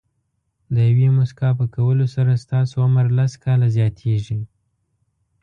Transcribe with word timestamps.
د 0.73 0.75
یوې 0.89 1.07
موسکا 1.17 1.49
په 1.59 1.65
کولو 1.75 2.05
سره 2.15 2.41
ستاسو 2.43 2.75
عمر 2.85 3.05
لس 3.17 3.33
کاله 3.43 3.67
زیاتېږي. 3.77 4.39